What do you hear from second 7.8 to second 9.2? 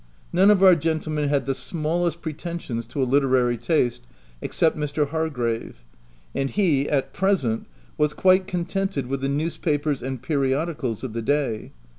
was quite contented